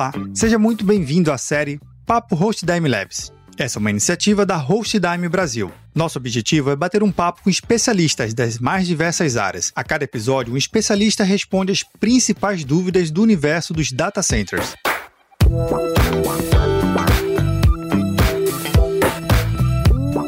Olá, 0.00 0.12
seja 0.32 0.58
muito 0.58 0.82
bem-vindo 0.82 1.30
à 1.30 1.36
série 1.36 1.78
Papo 2.06 2.34
Host 2.34 2.64
Dime 2.64 2.88
Labs. 2.88 3.30
Essa 3.58 3.78
é 3.78 3.80
uma 3.80 3.90
iniciativa 3.90 4.46
da 4.46 4.56
Host 4.56 4.98
Dime 4.98 5.28
Brasil. 5.28 5.70
Nosso 5.94 6.16
objetivo 6.16 6.70
é 6.70 6.74
bater 6.74 7.02
um 7.02 7.12
papo 7.12 7.42
com 7.42 7.50
especialistas 7.50 8.32
das 8.32 8.58
mais 8.58 8.86
diversas 8.86 9.36
áreas. 9.36 9.70
A 9.76 9.84
cada 9.84 10.04
episódio, 10.04 10.54
um 10.54 10.56
especialista 10.56 11.22
responde 11.22 11.70
as 11.70 11.82
principais 11.82 12.64
dúvidas 12.64 13.10
do 13.10 13.20
universo 13.20 13.74
dos 13.74 13.92
data 13.92 14.22
centers. 14.22 14.74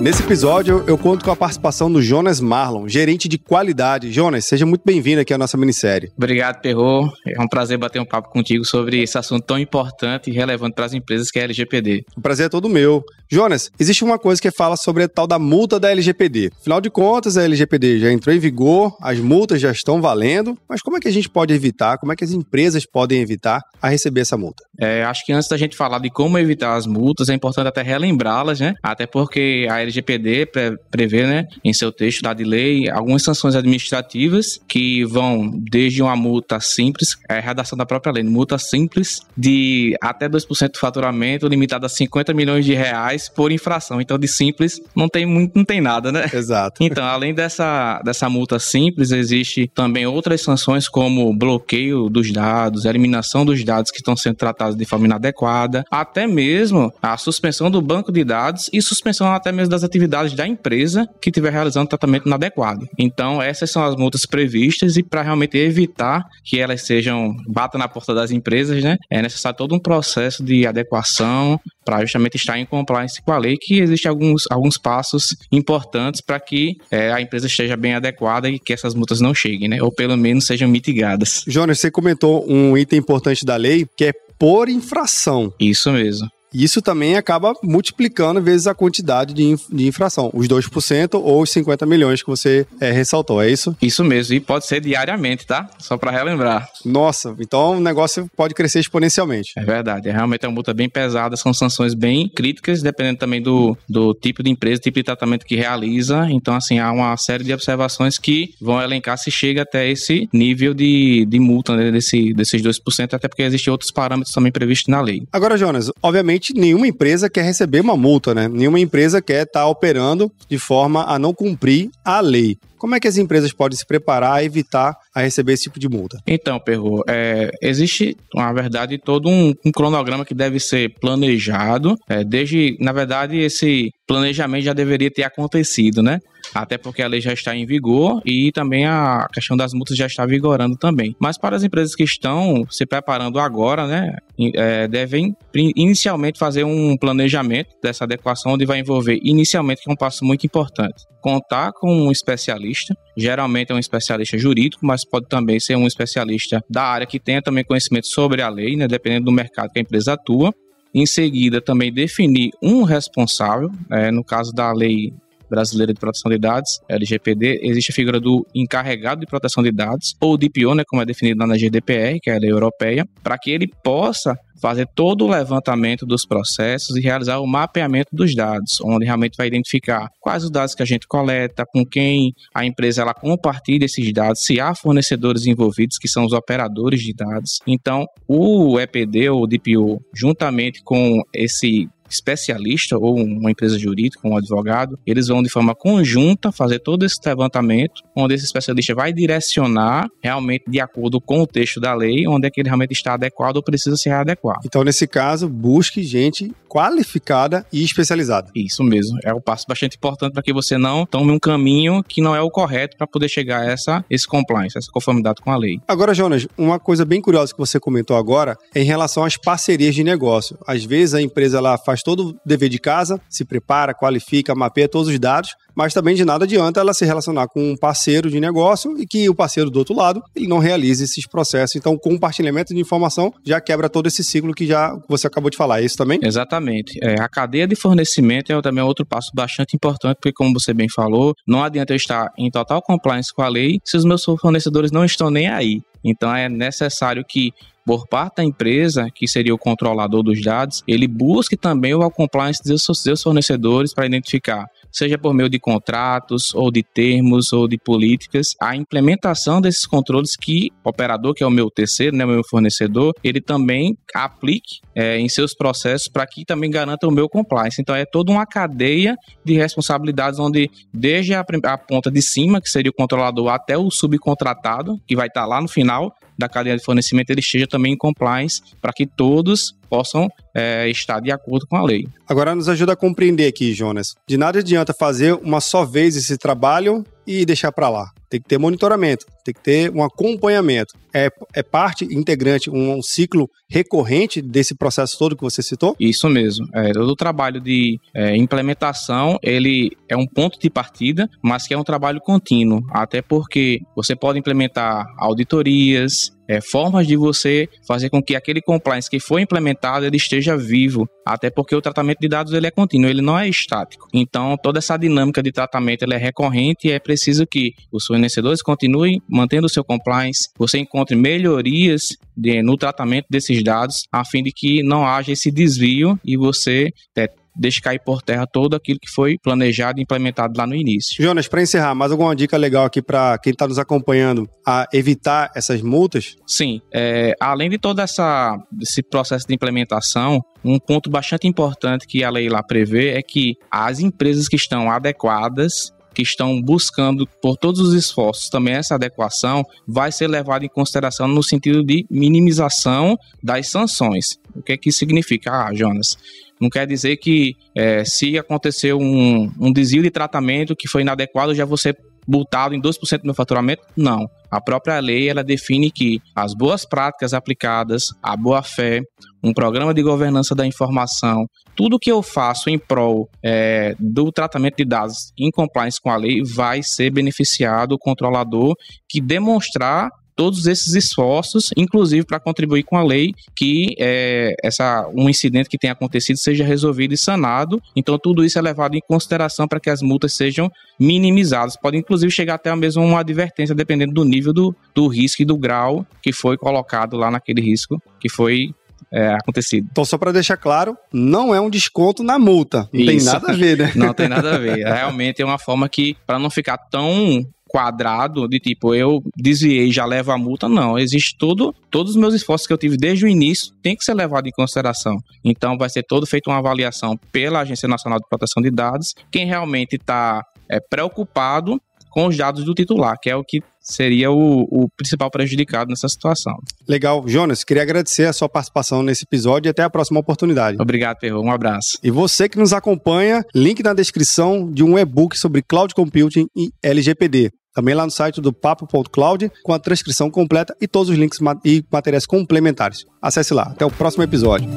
Nesse 0.02 0.20
episódio, 0.20 0.82
eu 0.88 0.98
conto 0.98 1.24
com 1.24 1.30
a 1.30 1.36
participação 1.36 1.90
do 1.90 2.02
Jonas 2.02 2.40
Marlon, 2.40 2.88
gerente 2.88 3.28
de 3.28 3.38
qualidade. 3.38 4.10
Jonas, 4.10 4.44
seja 4.46 4.66
muito 4.66 4.82
bem-vindo 4.84 5.20
aqui 5.20 5.32
à 5.32 5.38
nossa 5.38 5.56
minissérie. 5.56 6.10
Obrigado, 6.16 6.60
Perro. 6.60 7.08
É 7.24 7.40
um 7.40 7.46
prazer 7.46 7.78
bater 7.78 8.00
um 8.00 8.04
papo 8.04 8.28
contigo 8.28 8.64
sobre 8.64 9.00
esse 9.00 9.16
assunto 9.16 9.44
tão 9.44 9.56
importante 9.56 10.28
e 10.28 10.32
relevante 10.32 10.74
para 10.74 10.86
as 10.86 10.92
empresas 10.92 11.30
que 11.30 11.38
é 11.38 11.42
a 11.42 11.44
LGPD. 11.44 12.04
O 12.16 12.20
prazer 12.20 12.46
é 12.46 12.48
todo 12.48 12.68
meu. 12.68 13.04
Jonas, 13.30 13.70
existe 13.78 14.02
uma 14.02 14.18
coisa 14.18 14.42
que 14.42 14.50
fala 14.50 14.76
sobre 14.76 15.04
a 15.04 15.08
tal 15.08 15.26
da 15.26 15.38
multa 15.38 15.78
da 15.78 15.90
LGPD. 15.92 16.50
Afinal 16.60 16.80
de 16.80 16.90
contas, 16.90 17.36
a 17.36 17.44
LGPD 17.44 18.00
já 18.00 18.12
entrou 18.12 18.34
em 18.34 18.40
vigor, 18.40 18.96
as 19.00 19.20
multas 19.20 19.60
já 19.60 19.70
estão 19.70 20.02
valendo, 20.02 20.58
mas 20.68 20.82
como 20.82 20.96
é 20.96 21.00
que 21.00 21.08
a 21.08 21.12
gente 21.12 21.30
pode 21.30 21.54
evitar, 21.54 21.96
como 21.96 22.12
é 22.12 22.16
que 22.16 22.24
as 22.24 22.32
empresas 22.32 22.84
podem 22.84 23.22
evitar 23.22 23.62
a 23.80 23.88
receber 23.88 24.22
essa 24.22 24.36
multa? 24.36 24.64
É, 24.78 25.04
acho 25.04 25.24
que 25.24 25.32
antes 25.32 25.48
da 25.48 25.56
gente 25.56 25.76
falar 25.76 26.00
de 26.00 26.10
como 26.10 26.36
evitar 26.38 26.74
as 26.74 26.86
multas, 26.86 27.28
é 27.28 27.34
importante 27.34 27.68
até 27.68 27.82
relembrá-las, 27.82 28.58
né? 28.58 28.74
Até 28.82 29.06
porque 29.06 29.66
a 29.70 29.80
LGPD 29.80 29.91
pre 30.00 30.78
prevê, 30.90 31.26
né, 31.26 31.46
em 31.64 31.72
seu 31.72 31.90
texto 31.90 32.22
da 32.22 32.32
de 32.32 32.44
lei, 32.44 32.88
algumas 32.88 33.22
sanções 33.22 33.54
administrativas 33.54 34.60
que 34.68 35.04
vão 35.04 35.50
desde 35.52 36.02
uma 36.02 36.16
multa 36.16 36.60
simples, 36.60 37.16
é 37.28 37.38
a 37.38 37.40
redação 37.40 37.76
da 37.76 37.84
própria 37.84 38.12
lei, 38.12 38.22
multa 38.22 38.56
simples 38.58 39.20
de 39.36 39.96
até 40.00 40.28
2% 40.28 40.72
do 40.72 40.78
faturamento, 40.78 41.48
limitada 41.48 41.86
a 41.86 41.88
50 41.88 42.32
milhões 42.32 42.64
de 42.64 42.74
reais 42.74 43.28
por 43.28 43.50
infração. 43.50 44.00
Então, 44.00 44.18
de 44.18 44.28
simples, 44.28 44.80
não 44.94 45.08
tem 45.08 45.26
muito, 45.26 45.56
não 45.56 45.64
tem 45.64 45.80
nada, 45.80 46.12
né? 46.12 46.26
Exato. 46.32 46.82
Então, 46.92 47.04
além 47.04 47.32
dessa, 47.32 48.02
dessa 48.04 48.28
multa 48.28 48.58
simples, 48.58 49.12
existe 49.12 49.70
também 49.74 50.06
outras 50.06 50.42
sanções 50.42 50.88
como 50.88 51.32
bloqueio 51.32 52.10
dos 52.10 52.30
dados, 52.30 52.84
eliminação 52.84 53.46
dos 53.46 53.64
dados 53.64 53.90
que 53.90 53.98
estão 53.98 54.14
sendo 54.14 54.36
tratados 54.36 54.76
de 54.76 54.84
forma 54.84 55.06
inadequada, 55.06 55.84
até 55.90 56.26
mesmo 56.26 56.92
a 57.00 57.16
suspensão 57.16 57.70
do 57.70 57.80
banco 57.80 58.12
de 58.12 58.24
dados 58.24 58.68
e 58.72 58.82
suspensão 58.82 59.32
até 59.32 59.50
mesmo 59.50 59.70
das 59.70 59.81
atividades 59.84 60.34
da 60.34 60.46
empresa 60.46 61.06
que 61.20 61.30
estiver 61.30 61.52
realizando 61.52 61.88
tratamento 61.88 62.26
inadequado. 62.26 62.86
Então, 62.98 63.40
essas 63.40 63.70
são 63.70 63.84
as 63.84 63.96
multas 63.96 64.26
previstas 64.26 64.96
e 64.96 65.02
para 65.02 65.22
realmente 65.22 65.56
evitar 65.56 66.24
que 66.44 66.58
elas 66.58 66.82
sejam 66.82 67.34
batam 67.48 67.78
na 67.78 67.88
porta 67.88 68.14
das 68.14 68.30
empresas, 68.30 68.82
né? 68.82 68.96
É 69.10 69.22
necessário 69.22 69.56
todo 69.56 69.74
um 69.74 69.78
processo 69.78 70.42
de 70.42 70.66
adequação 70.66 71.60
para 71.84 72.00
justamente 72.00 72.36
estar 72.36 72.58
em 72.58 72.64
compliance 72.66 73.20
com 73.22 73.32
a 73.32 73.38
lei, 73.38 73.56
que 73.60 73.80
existem 73.80 74.08
alguns, 74.08 74.44
alguns 74.50 74.78
passos 74.78 75.34
importantes 75.50 76.20
para 76.20 76.38
que 76.38 76.76
é, 76.90 77.12
a 77.12 77.20
empresa 77.20 77.46
esteja 77.46 77.76
bem 77.76 77.94
adequada 77.94 78.48
e 78.48 78.58
que 78.58 78.72
essas 78.72 78.94
multas 78.94 79.20
não 79.20 79.34
cheguem, 79.34 79.68
né? 79.68 79.82
Ou 79.82 79.92
pelo 79.92 80.16
menos 80.16 80.46
sejam 80.46 80.68
mitigadas. 80.68 81.42
Jonas, 81.46 81.80
você 81.80 81.90
comentou 81.90 82.44
um 82.48 82.76
item 82.76 82.98
importante 82.98 83.44
da 83.44 83.56
lei, 83.56 83.86
que 83.96 84.06
é 84.06 84.12
por 84.38 84.68
infração. 84.68 85.52
Isso 85.58 85.90
mesmo. 85.92 86.28
Isso 86.52 86.82
também 86.82 87.16
acaba 87.16 87.54
multiplicando 87.62 88.40
vezes 88.40 88.66
a 88.66 88.74
quantidade 88.74 89.34
de, 89.34 89.44
inf 89.44 89.62
de 89.70 89.86
infração, 89.86 90.30
os 90.32 90.46
2% 90.46 91.14
ou 91.14 91.42
os 91.42 91.50
50 91.50 91.86
milhões 91.86 92.22
que 92.22 92.28
você 92.28 92.66
é, 92.80 92.90
ressaltou, 92.90 93.42
é 93.42 93.50
isso? 93.50 93.76
Isso 93.80 94.04
mesmo, 94.04 94.34
e 94.34 94.40
pode 94.40 94.66
ser 94.66 94.80
diariamente, 94.80 95.46
tá? 95.46 95.68
Só 95.78 95.96
para 95.96 96.10
relembrar. 96.10 96.68
Nossa, 96.84 97.34
então 97.38 97.78
o 97.78 97.80
negócio 97.80 98.30
pode 98.36 98.54
crescer 98.54 98.80
exponencialmente. 98.80 99.52
É 99.56 99.64
verdade, 99.64 100.08
é 100.08 100.12
realmente 100.12 100.46
uma 100.46 100.52
multa 100.52 100.74
bem 100.74 100.88
pesada, 100.88 101.36
são 101.36 101.54
sanções 101.54 101.94
bem 101.94 102.28
críticas, 102.28 102.82
dependendo 102.82 103.18
também 103.18 103.40
do, 103.40 103.76
do 103.88 104.14
tipo 104.14 104.42
de 104.42 104.50
empresa, 104.50 104.80
tipo 104.80 104.98
de 104.98 105.04
tratamento 105.04 105.46
que 105.46 105.56
realiza. 105.56 106.26
Então, 106.30 106.54
assim, 106.54 106.78
há 106.78 106.90
uma 106.92 107.16
série 107.16 107.44
de 107.44 107.52
observações 107.52 108.18
que 108.18 108.54
vão 108.60 108.80
elencar 108.80 109.16
se 109.18 109.30
chega 109.30 109.62
até 109.62 109.88
esse 109.88 110.28
nível 110.32 110.74
de, 110.74 111.24
de 111.26 111.38
multa, 111.38 111.76
né, 111.76 111.90
desse, 111.90 112.32
desses 112.34 112.62
2%, 112.62 113.14
até 113.14 113.28
porque 113.28 113.42
existem 113.42 113.70
outros 113.70 113.90
parâmetros 113.90 114.34
também 114.34 114.52
previstos 114.52 114.88
na 114.88 115.00
lei. 115.00 115.22
Agora, 115.32 115.56
Jonas, 115.56 115.90
obviamente 116.02 116.41
nenhuma 116.50 116.86
empresa 116.86 117.30
quer 117.30 117.42
receber 117.42 117.80
uma 117.80 117.96
multa, 117.96 118.34
né? 118.34 118.48
Nenhuma 118.48 118.80
empresa 118.80 119.22
quer 119.22 119.44
estar 119.44 119.60
tá 119.60 119.66
operando 119.66 120.30
de 120.48 120.58
forma 120.58 121.04
a 121.04 121.18
não 121.18 121.32
cumprir 121.32 121.90
a 122.04 122.20
lei. 122.20 122.56
Como 122.82 122.96
é 122.96 122.98
que 122.98 123.06
as 123.06 123.16
empresas 123.16 123.52
podem 123.52 123.78
se 123.78 123.86
preparar 123.86 124.32
a 124.32 124.44
evitar 124.44 124.96
a 125.14 125.20
receber 125.20 125.52
esse 125.52 125.62
tipo 125.62 125.78
de 125.78 125.88
multa? 125.88 126.18
Então, 126.26 126.58
Perro, 126.58 127.04
é, 127.08 127.52
existe, 127.62 128.16
na 128.34 128.52
verdade, 128.52 128.98
todo 128.98 129.28
um, 129.28 129.54
um, 129.64 129.70
cronograma 129.70 130.24
que 130.24 130.34
deve 130.34 130.58
ser 130.58 130.92
planejado. 131.00 131.96
É, 132.08 132.24
desde, 132.24 132.76
na 132.80 132.90
verdade, 132.90 133.38
esse 133.38 133.90
planejamento 134.04 134.64
já 134.64 134.72
deveria 134.72 135.12
ter 135.12 135.22
acontecido, 135.22 136.02
né? 136.02 136.18
Até 136.54 136.76
porque 136.76 137.02
a 137.02 137.08
lei 137.08 137.20
já 137.20 137.32
está 137.32 137.56
em 137.56 137.64
vigor 137.64 138.22
e 138.24 138.52
também 138.52 138.86
a 138.86 139.26
questão 139.32 139.56
das 139.56 139.72
multas 139.72 139.96
já 139.96 140.06
está 140.06 140.26
vigorando 140.26 140.76
também. 140.76 141.16
Mas 141.18 141.38
para 141.38 141.56
as 141.56 141.62
empresas 141.62 141.94
que 141.94 142.04
estão 142.04 142.66
se 142.70 142.84
preparando 142.84 143.38
agora, 143.38 143.86
né, 143.86 144.16
é, 144.54 144.86
devem 144.86 145.34
inicialmente 145.54 146.38
fazer 146.38 146.64
um 146.64 146.96
planejamento 146.96 147.70
dessa 147.82 148.04
adequação, 148.04 148.52
onde 148.52 148.66
vai 148.66 148.80
envolver 148.80 149.18
inicialmente, 149.22 149.82
que 149.82 149.90
é 149.90 149.92
um 149.92 149.96
passo 149.96 150.24
muito 150.24 150.44
importante, 150.44 151.04
contar 151.20 151.72
com 151.72 151.90
um 151.90 152.10
especialista, 152.10 152.96
geralmente 153.16 153.72
é 153.72 153.74
um 153.74 153.78
especialista 153.78 154.36
jurídico, 154.36 154.84
mas 154.84 155.04
pode 155.04 155.26
também 155.28 155.58
ser 155.60 155.76
um 155.76 155.86
especialista 155.86 156.62
da 156.68 156.82
área 156.82 157.06
que 157.06 157.18
tenha 157.18 157.40
também 157.40 157.64
conhecimento 157.64 158.06
sobre 158.08 158.42
a 158.42 158.48
lei, 158.48 158.76
né, 158.76 158.86
dependendo 158.86 159.26
do 159.26 159.32
mercado 159.32 159.70
que 159.70 159.78
a 159.78 159.82
empresa 159.82 160.14
atua. 160.14 160.52
Em 160.94 161.06
seguida, 161.06 161.58
também 161.58 161.90
definir 161.90 162.50
um 162.62 162.82
responsável, 162.82 163.70
é, 163.90 164.10
no 164.10 164.22
caso 164.22 164.52
da 164.52 164.70
lei 164.72 165.14
brasileira 165.52 165.92
de 165.92 166.00
proteção 166.00 166.30
de 166.30 166.38
dados, 166.38 166.80
LGPD, 166.88 167.60
existe 167.62 167.92
a 167.92 167.94
figura 167.94 168.18
do 168.18 168.46
encarregado 168.54 169.20
de 169.20 169.26
proteção 169.26 169.62
de 169.62 169.70
dados, 169.70 170.14
ou 170.18 170.38
DPO, 170.38 170.74
né, 170.74 170.82
como 170.88 171.02
é 171.02 171.04
definido 171.04 171.46
na 171.46 171.58
GDPR, 171.58 172.18
que 172.22 172.30
é 172.30 172.36
a 172.36 172.38
lei 172.38 172.50
europeia, 172.50 173.06
para 173.22 173.36
que 173.36 173.50
ele 173.50 173.68
possa 173.84 174.34
fazer 174.62 174.86
todo 174.94 175.24
o 175.24 175.28
levantamento 175.28 176.06
dos 176.06 176.24
processos 176.24 176.96
e 176.96 177.00
realizar 177.00 177.40
o 177.40 177.46
mapeamento 177.46 178.14
dos 178.14 178.32
dados, 178.34 178.80
onde 178.80 179.04
realmente 179.04 179.36
vai 179.36 179.48
identificar 179.48 180.08
quais 180.20 180.44
os 180.44 180.50
dados 180.50 180.74
que 180.74 180.82
a 180.82 180.86
gente 180.86 181.06
coleta, 181.08 181.66
com 181.66 181.84
quem 181.84 182.32
a 182.54 182.64
empresa 182.64 183.02
ela 183.02 183.12
compartilha 183.12 183.84
esses 183.84 184.12
dados, 184.12 184.44
se 184.44 184.60
há 184.60 184.72
fornecedores 184.72 185.46
envolvidos, 185.46 185.98
que 185.98 186.08
são 186.08 186.24
os 186.24 186.32
operadores 186.32 187.00
de 187.00 187.12
dados. 187.12 187.58
Então, 187.66 188.06
o 188.28 188.78
EPD 188.78 189.30
ou 189.30 189.48
DPO, 189.48 190.00
juntamente 190.14 190.80
com 190.84 191.20
esse 191.34 191.88
especialista 192.12 192.96
ou 192.96 193.16
uma 193.16 193.50
empresa 193.50 193.78
jurídica, 193.78 194.26
um 194.26 194.36
advogado, 194.36 194.98
eles 195.06 195.28
vão 195.28 195.42
de 195.42 195.48
forma 195.48 195.74
conjunta 195.74 196.52
fazer 196.52 196.78
todo 196.78 197.04
esse 197.04 197.18
levantamento, 197.24 198.02
onde 198.16 198.34
esse 198.34 198.44
especialista 198.44 198.94
vai 198.94 199.12
direcionar 199.12 200.08
realmente 200.22 200.64
de 200.68 200.80
acordo 200.80 201.20
com 201.20 201.40
o 201.40 201.46
texto 201.46 201.80
da 201.80 201.94
lei, 201.94 202.26
onde 202.26 202.46
é 202.46 202.50
que 202.50 202.60
ele 202.60 202.68
realmente 202.68 202.92
está 202.92 203.14
adequado 203.14 203.56
ou 203.56 203.62
precisa 203.62 203.96
se 203.96 204.08
readequar. 204.08 204.58
Então, 204.64 204.84
nesse 204.84 205.06
caso, 205.06 205.48
busque 205.48 206.02
gente 206.02 206.52
qualificada 206.68 207.66
e 207.70 207.84
especializada. 207.84 208.50
Isso 208.54 208.82
mesmo. 208.82 209.18
É 209.22 209.34
um 209.34 209.40
passo 209.40 209.66
bastante 209.68 209.96
importante 209.96 210.32
para 210.32 210.42
que 210.42 210.54
você 210.54 210.78
não 210.78 211.04
tome 211.04 211.30
um 211.30 211.38
caminho 211.38 212.02
que 212.02 212.22
não 212.22 212.34
é 212.34 212.40
o 212.40 212.50
correto 212.50 212.96
para 212.96 213.06
poder 213.06 213.28
chegar 213.28 213.60
a 213.60 213.70
essa, 213.70 214.02
esse 214.08 214.26
compliance, 214.26 214.78
essa 214.78 214.90
conformidade 214.90 215.42
com 215.42 215.50
a 215.50 215.56
lei. 215.56 215.78
Agora, 215.86 216.14
Jonas, 216.14 216.46
uma 216.56 216.78
coisa 216.78 217.04
bem 217.04 217.20
curiosa 217.20 217.52
que 217.52 217.58
você 217.58 217.78
comentou 217.78 218.16
agora 218.16 218.56
é 218.74 218.80
em 218.80 218.84
relação 218.84 219.22
às 219.22 219.36
parcerias 219.36 219.94
de 219.94 220.02
negócio. 220.02 220.58
Às 220.66 220.82
vezes 220.84 221.14
a 221.14 221.20
empresa 221.20 221.58
ela 221.58 221.76
faz 221.76 222.01
todo 222.02 222.30
o 222.30 222.34
dever 222.44 222.68
de 222.68 222.78
casa, 222.78 223.20
se 223.28 223.44
prepara, 223.44 223.94
qualifica, 223.94 224.54
mapeia 224.54 224.88
todos 224.88 225.08
os 225.08 225.18
dados, 225.18 225.54
mas 225.74 225.94
também 225.94 226.14
de 226.14 226.24
nada 226.24 226.44
adianta 226.44 226.80
ela 226.80 226.92
se 226.92 227.04
relacionar 227.04 227.48
com 227.48 227.72
um 227.72 227.76
parceiro 227.76 228.30
de 228.30 228.40
negócio 228.40 228.98
e 228.98 229.06
que 229.06 229.28
o 229.28 229.34
parceiro 229.34 229.70
do 229.70 229.78
outro 229.78 229.94
lado 229.94 230.22
ele 230.34 230.46
não 230.46 230.58
realize 230.58 231.02
esses 231.04 231.26
processos. 231.26 231.76
Então, 231.76 231.96
compartilhamento 231.96 232.74
de 232.74 232.80
informação 232.80 233.32
já 233.44 233.60
quebra 233.60 233.88
todo 233.88 234.06
esse 234.06 234.22
ciclo 234.22 234.54
que 234.54 234.66
já 234.66 234.96
você 235.08 235.26
acabou 235.26 235.50
de 235.50 235.56
falar. 235.56 235.80
É 235.80 235.84
isso 235.84 235.96
também? 235.96 236.18
Exatamente. 236.22 236.98
É, 237.02 237.20
a 237.20 237.28
cadeia 237.28 237.66
de 237.66 237.76
fornecimento 237.76 238.52
é 238.52 238.62
também 238.62 238.84
outro 238.84 239.04
passo 239.04 239.30
bastante 239.34 239.74
importante, 239.74 240.16
porque, 240.16 240.32
como 240.32 240.52
você 240.52 240.72
bem 240.72 240.88
falou, 240.88 241.34
não 241.46 241.62
adianta 241.62 241.92
eu 241.92 241.96
estar 241.96 242.30
em 242.38 242.50
total 242.50 242.82
compliance 242.82 243.32
com 243.32 243.42
a 243.42 243.48
lei 243.48 243.78
se 243.84 243.96
os 243.96 244.04
meus 244.04 244.24
fornecedores 244.24 244.90
não 244.90 245.04
estão 245.04 245.30
nem 245.30 245.48
aí. 245.48 245.80
Então, 246.04 246.34
é 246.34 246.48
necessário 246.48 247.24
que 247.26 247.52
por 247.84 248.06
parte 248.06 248.36
da 248.36 248.44
empresa, 248.44 249.08
que 249.14 249.26
seria 249.26 249.54
o 249.54 249.58
controlador 249.58 250.22
dos 250.22 250.40
dados, 250.42 250.82
ele 250.86 251.06
busque 251.08 251.56
também 251.56 251.94
o 251.94 252.10
compliance 252.10 252.62
dos 252.64 252.84
seus 253.00 253.22
fornecedores 253.22 253.92
para 253.94 254.06
identificar 254.06 254.68
seja 254.92 255.16
por 255.16 255.32
meio 255.32 255.48
de 255.48 255.58
contratos, 255.58 256.54
ou 256.54 256.70
de 256.70 256.82
termos, 256.82 257.52
ou 257.52 257.66
de 257.66 257.78
políticas, 257.78 258.54
a 258.60 258.76
implementação 258.76 259.60
desses 259.60 259.86
controles 259.86 260.36
que 260.36 260.70
o 260.84 260.90
operador, 260.90 261.34
que 261.34 261.42
é 261.42 261.46
o 261.46 261.50
meu 261.50 261.70
terceiro, 261.70 262.14
né, 262.14 262.24
o 262.24 262.28
meu 262.28 262.42
fornecedor, 262.44 263.14
ele 263.24 263.40
também 263.40 263.96
aplique 264.14 264.80
é, 264.94 265.18
em 265.18 265.28
seus 265.28 265.54
processos 265.54 266.08
para 266.08 266.26
que 266.26 266.44
também 266.44 266.70
garanta 266.70 267.08
o 267.08 267.10
meu 267.10 267.28
compliance. 267.28 267.80
Então 267.80 267.94
é 267.96 268.04
toda 268.04 268.30
uma 268.30 268.44
cadeia 268.44 269.16
de 269.42 269.54
responsabilidades 269.54 270.38
onde 270.38 270.70
desde 270.92 271.34
a, 271.34 271.40
a 271.64 271.78
ponta 271.78 272.10
de 272.10 272.20
cima, 272.20 272.60
que 272.60 272.68
seria 272.68 272.90
o 272.90 272.94
controlador, 272.94 273.48
até 273.48 273.78
o 273.78 273.90
subcontratado, 273.90 275.00
que 275.06 275.16
vai 275.16 275.28
estar 275.28 275.46
lá 275.46 275.60
no 275.60 275.68
final, 275.68 276.14
da 276.42 276.48
cadeia 276.48 276.76
de 276.76 276.84
fornecimento 276.84 277.30
ele 277.30 277.40
esteja 277.40 277.66
também 277.66 277.92
em 277.92 277.96
compliance 277.96 278.60
para 278.80 278.92
que 278.92 279.06
todos 279.06 279.74
possam 279.88 280.28
é, 280.54 280.88
estar 280.88 281.20
de 281.20 281.30
acordo 281.30 281.66
com 281.66 281.76
a 281.76 281.82
lei. 281.82 282.06
Agora 282.28 282.54
nos 282.54 282.68
ajuda 282.68 282.92
a 282.92 282.96
compreender 282.96 283.46
aqui, 283.46 283.72
Jonas. 283.72 284.14
De 284.26 284.36
nada 284.36 284.58
adianta 284.58 284.94
fazer 284.98 285.34
uma 285.34 285.60
só 285.60 285.84
vez 285.84 286.16
esse 286.16 286.36
trabalho 286.36 287.04
e 287.26 287.44
deixar 287.44 287.70
para 287.72 287.88
lá. 287.88 288.10
Tem 288.32 288.40
que 288.40 288.48
ter 288.48 288.56
monitoramento, 288.56 289.26
tem 289.44 289.52
que 289.52 289.60
ter 289.60 289.90
um 289.90 290.02
acompanhamento. 290.02 290.94
É, 291.12 291.28
é 291.54 291.62
parte 291.62 292.06
integrante, 292.06 292.70
um, 292.70 292.96
um 292.96 293.02
ciclo 293.02 293.46
recorrente 293.68 294.40
desse 294.40 294.74
processo 294.74 295.18
todo 295.18 295.36
que 295.36 295.42
você 295.42 295.60
citou? 295.60 295.94
Isso 296.00 296.30
mesmo. 296.30 296.66
É, 296.74 296.92
todo 296.92 297.10
o 297.10 297.14
trabalho 297.14 297.60
de 297.60 298.00
é, 298.16 298.34
implementação, 298.34 299.38
ele 299.42 299.90
é 300.08 300.16
um 300.16 300.26
ponto 300.26 300.58
de 300.58 300.70
partida, 300.70 301.28
mas 301.42 301.66
que 301.66 301.74
é 301.74 301.78
um 301.78 301.84
trabalho 301.84 302.22
contínuo. 302.22 302.80
Até 302.90 303.20
porque 303.20 303.80
você 303.94 304.16
pode 304.16 304.38
implementar 304.38 305.04
auditorias, 305.18 306.32
é, 306.48 306.60
formas 306.60 307.06
de 307.06 307.16
você 307.16 307.68
fazer 307.86 308.10
com 308.10 308.22
que 308.22 308.34
aquele 308.34 308.60
compliance 308.60 309.08
que 309.08 309.20
foi 309.20 309.42
implementado 309.42 310.04
ele 310.04 310.16
esteja 310.16 310.56
vivo, 310.56 311.08
até 311.26 311.50
porque 311.50 311.74
o 311.74 311.80
tratamento 311.80 312.18
de 312.20 312.28
dados 312.28 312.52
ele 312.52 312.66
é 312.66 312.70
contínuo, 312.70 313.08
ele 313.08 313.22
não 313.22 313.38
é 313.38 313.48
estático. 313.48 314.08
Então 314.12 314.56
toda 314.62 314.78
essa 314.78 314.96
dinâmica 314.96 315.42
de 315.42 315.52
tratamento 315.52 316.02
ele 316.02 316.14
é 316.14 316.18
recorrente 316.18 316.88
e 316.88 316.92
é 316.92 316.98
preciso 316.98 317.46
que 317.46 317.72
os 317.92 318.06
fornecedores 318.06 318.62
continuem 318.62 319.20
mantendo 319.28 319.66
o 319.66 319.70
seu 319.70 319.84
compliance, 319.84 320.48
você 320.58 320.78
encontre 320.78 321.16
melhorias 321.16 322.02
de, 322.36 322.62
no 322.62 322.76
tratamento 322.76 323.26
desses 323.30 323.62
dados, 323.62 324.04
a 324.10 324.24
fim 324.24 324.42
de 324.42 324.52
que 324.52 324.82
não 324.82 325.06
haja 325.06 325.32
esse 325.32 325.50
desvio 325.50 326.18
e 326.24 326.36
você 326.36 326.90
é, 327.16 327.28
deixe 327.54 327.80
cair 327.80 328.00
por 328.00 328.22
terra 328.22 328.46
todo 328.46 328.74
aquilo 328.74 328.98
que 329.00 329.10
foi 329.10 329.38
planejado 329.38 329.98
e 329.98 330.02
implementado 330.02 330.54
lá 330.56 330.66
no 330.66 330.74
início. 330.74 331.22
Jonas, 331.22 331.48
para 331.48 331.62
encerrar, 331.62 331.94
mais 331.94 332.10
alguma 332.10 332.34
dica 332.34 332.56
legal 332.56 332.84
aqui 332.84 333.02
para 333.02 333.38
quem 333.38 333.52
está 333.52 333.66
nos 333.66 333.78
acompanhando 333.78 334.48
a 334.66 334.86
evitar 334.92 335.50
essas 335.54 335.82
multas? 335.82 336.36
Sim, 336.46 336.80
é, 336.92 337.34
além 337.40 337.70
de 337.70 337.78
todo 337.78 338.00
essa, 338.00 338.58
esse 338.80 339.02
processo 339.02 339.46
de 339.46 339.54
implementação, 339.54 340.40
um 340.64 340.78
ponto 340.78 341.10
bastante 341.10 341.46
importante 341.46 342.06
que 342.06 342.22
a 342.22 342.30
lei 342.30 342.48
lá 342.48 342.62
prevê 342.62 343.10
é 343.10 343.22
que 343.22 343.56
as 343.70 344.00
empresas 344.00 344.48
que 344.48 344.56
estão 344.56 344.90
adequadas 344.90 345.92
que 346.14 346.22
estão 346.22 346.60
buscando 346.60 347.26
por 347.40 347.56
todos 347.56 347.80
os 347.80 347.94
esforços 347.94 348.48
também 348.48 348.74
essa 348.74 348.94
adequação 348.94 349.64
vai 349.86 350.12
ser 350.12 350.28
levada 350.28 350.64
em 350.64 350.68
consideração 350.68 351.26
no 351.26 351.42
sentido 351.42 351.82
de 351.84 352.06
minimização 352.10 353.18
das 353.42 353.68
sanções. 353.68 354.38
O 354.54 354.62
que 354.62 354.72
é 354.72 354.76
que 354.76 354.90
isso 354.90 354.98
significa? 354.98 355.50
Ah, 355.50 355.74
Jonas, 355.74 356.16
não 356.60 356.68
quer 356.68 356.86
dizer 356.86 357.16
que 357.16 357.56
é, 357.74 358.04
se 358.04 358.38
aconteceu 358.38 358.98
um, 358.98 359.50
um 359.58 359.72
desvio 359.72 360.02
de 360.02 360.10
tratamento 360.10 360.76
que 360.76 360.88
foi 360.88 361.02
inadequado, 361.02 361.54
já 361.54 361.66
ser 361.76 361.96
multado 362.26 362.74
em 362.74 362.80
2% 362.80 363.18
do 363.18 363.24
meu 363.24 363.34
faturamento? 363.34 363.82
Não. 363.96 364.28
A 364.50 364.60
própria 364.60 365.00
lei 365.00 365.28
ela 365.28 365.42
define 365.42 365.90
que 365.90 366.20
as 366.34 366.54
boas 366.54 366.84
práticas 366.84 367.32
aplicadas, 367.32 368.08
a 368.22 368.36
boa 368.36 368.62
fé, 368.62 369.00
um 369.42 369.52
programa 369.52 369.92
de 369.94 370.02
governança 370.02 370.54
da 370.54 370.66
informação, 370.66 371.46
tudo 371.74 371.98
que 371.98 372.12
eu 372.12 372.22
faço 372.22 372.68
em 372.68 372.78
prol 372.78 373.28
é, 373.42 373.94
do 373.98 374.30
tratamento 374.30 374.76
de 374.76 374.84
dados 374.84 375.32
em 375.38 375.50
compliance 375.50 376.00
com 376.00 376.10
a 376.10 376.16
lei 376.16 376.42
vai 376.42 376.82
ser 376.82 377.10
beneficiado 377.10 377.92
o 377.92 377.98
controlador 377.98 378.74
que 379.08 379.20
demonstrar 379.20 380.10
todos 380.42 380.66
esses 380.66 380.96
esforços, 380.96 381.70
inclusive 381.76 382.26
para 382.26 382.40
contribuir 382.40 382.82
com 382.82 382.96
a 382.96 383.04
lei 383.04 383.32
que 383.54 383.94
é, 383.96 384.56
essa, 384.60 385.08
um 385.14 385.30
incidente 385.30 385.68
que 385.68 385.78
tenha 385.78 385.92
acontecido 385.92 386.36
seja 386.36 386.64
resolvido 386.64 387.14
e 387.14 387.16
sanado. 387.16 387.80
Então, 387.94 388.18
tudo 388.18 388.44
isso 388.44 388.58
é 388.58 388.62
levado 388.62 388.96
em 388.96 389.00
consideração 389.06 389.68
para 389.68 389.78
que 389.78 389.88
as 389.88 390.02
multas 390.02 390.32
sejam 390.32 390.68
minimizadas. 390.98 391.76
Pode, 391.76 391.96
inclusive, 391.96 392.32
chegar 392.32 392.54
até 392.54 392.74
mesmo 392.74 393.04
uma 393.04 393.20
advertência, 393.20 393.72
dependendo 393.72 394.12
do 394.12 394.24
nível 394.24 394.52
do, 394.52 394.74
do 394.92 395.06
risco 395.06 395.42
e 395.42 395.44
do 395.44 395.56
grau 395.56 396.04
que 396.20 396.32
foi 396.32 396.56
colocado 396.56 397.16
lá 397.16 397.30
naquele 397.30 397.60
risco 397.60 398.02
que 398.18 398.28
foi 398.28 398.74
é, 399.12 399.34
acontecido. 399.34 399.86
Então, 399.92 400.04
só 400.04 400.18
para 400.18 400.32
deixar 400.32 400.56
claro, 400.56 400.96
não 401.12 401.54
é 401.54 401.60
um 401.60 401.70
desconto 401.70 402.24
na 402.24 402.36
multa. 402.36 402.88
Não 402.92 403.00
Isso. 403.00 403.06
tem 403.06 403.22
nada 403.22 403.52
a 403.52 403.54
ver, 403.54 403.78
né? 403.78 403.92
Não 403.94 404.12
tem 404.12 404.28
nada 404.28 404.56
a 404.56 404.58
ver. 404.58 404.84
Realmente 404.84 405.40
é 405.40 405.44
uma 405.44 405.58
forma 405.58 405.88
que, 405.88 406.16
para 406.26 406.40
não 406.40 406.50
ficar 406.50 406.78
tão 406.78 407.46
quadrado 407.72 408.46
de 408.46 408.60
tipo, 408.60 408.94
eu 408.94 409.22
desviei 409.34 409.90
já 409.90 410.04
levo 410.04 410.30
a 410.30 410.36
multa, 410.36 410.68
não. 410.68 410.98
Existe 410.98 411.34
tudo, 411.38 411.74
todos 411.90 412.12
os 412.12 412.18
meus 412.18 412.34
esforços 412.34 412.66
que 412.66 412.72
eu 412.72 412.76
tive 412.76 412.98
desde 412.98 413.24
o 413.24 413.28
início 413.28 413.72
tem 413.82 413.96
que 413.96 414.04
ser 414.04 414.12
levado 414.12 414.46
em 414.46 414.52
consideração. 414.52 415.16
Então 415.42 415.78
vai 415.78 415.88
ser 415.88 416.02
todo 416.02 416.26
feito 416.26 416.50
uma 416.50 416.58
avaliação 416.58 417.18
pela 417.32 417.60
Agência 417.60 417.88
Nacional 417.88 418.20
de 418.20 418.28
Proteção 418.28 418.62
de 418.62 418.70
Dados. 418.70 419.14
Quem 419.30 419.46
realmente 419.46 419.96
está 419.96 420.44
é, 420.70 420.78
preocupado 420.78 421.80
com 422.10 422.26
os 422.26 422.36
dados 422.36 422.62
do 422.62 422.74
titular, 422.74 423.16
que 423.20 423.30
é 423.30 423.34
o 423.34 423.42
que 423.42 423.62
seria 423.80 424.30
o, 424.30 424.62
o, 424.70 424.88
principal 424.96 425.30
prejudicado 425.30 425.88
nessa 425.88 426.08
situação. 426.08 426.54
Legal. 426.86 427.24
Jonas, 427.26 427.64
queria 427.64 427.82
agradecer 427.82 428.26
a 428.26 428.32
sua 428.34 428.50
participação 428.50 429.02
nesse 429.02 429.24
episódio 429.24 429.68
e 429.68 429.70
até 429.70 429.82
a 429.82 429.90
próxima 429.90 430.20
oportunidade. 430.20 430.76
Obrigado, 430.78 431.18
Perro. 431.18 431.42
Um 431.42 431.50
abraço. 431.50 431.98
E 432.02 432.10
você 432.10 432.50
que 432.50 432.58
nos 432.58 432.74
acompanha, 432.74 433.42
link 433.54 433.82
na 433.82 433.94
descrição 433.94 434.70
de 434.70 434.84
um 434.84 434.98
e-book 434.98 435.38
sobre 435.38 435.62
Cloud 435.62 435.94
Computing 435.94 436.46
e 436.54 436.70
LGPD. 436.82 437.50
Também 437.74 437.94
lá 437.94 438.04
no 438.04 438.10
site 438.10 438.40
do 438.40 438.52
papo.cloud, 438.52 439.50
com 439.62 439.72
a 439.72 439.78
transcrição 439.78 440.30
completa 440.30 440.76
e 440.80 440.86
todos 440.86 441.08
os 441.08 441.16
links 441.16 441.38
e 441.64 441.84
materiais 441.90 442.26
complementares. 442.26 443.04
Acesse 443.20 443.54
lá. 443.54 443.64
Até 443.64 443.84
o 443.84 443.90
próximo 443.90 444.22
episódio. 444.22 444.68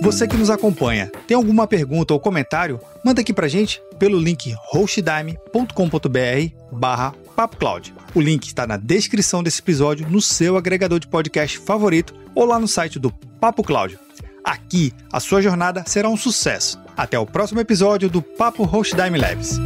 Você 0.00 0.26
que 0.26 0.38
nos 0.38 0.48
acompanha, 0.48 1.12
tem 1.26 1.36
alguma 1.36 1.66
pergunta 1.66 2.14
ou 2.14 2.20
comentário? 2.20 2.80
Manda 3.04 3.20
aqui 3.20 3.30
pra 3.32 3.46
gente 3.46 3.82
pelo 3.98 4.18
link 4.18 4.54
hostdime.com.br 4.72 6.54
barra 6.72 7.12
papocloud. 7.36 7.94
O 8.14 8.20
link 8.20 8.46
está 8.46 8.66
na 8.66 8.78
descrição 8.78 9.42
desse 9.42 9.60
episódio, 9.60 10.08
no 10.08 10.22
seu 10.22 10.56
agregador 10.56 10.98
de 10.98 11.06
podcast 11.06 11.58
favorito 11.58 12.14
ou 12.34 12.46
lá 12.46 12.58
no 12.58 12.66
site 12.66 12.98
do 12.98 13.12
Papo 13.38 13.62
Cloud. 13.62 13.98
Aqui, 14.42 14.94
a 15.12 15.20
sua 15.20 15.42
jornada 15.42 15.84
será 15.86 16.08
um 16.08 16.16
sucesso. 16.16 16.80
Até 16.98 17.16
o 17.16 17.24
próximo 17.24 17.60
episódio 17.60 18.10
do 18.10 18.20
Papo 18.20 18.64
Host 18.64 18.96
Dime 18.96 19.18
Labs. 19.18 19.56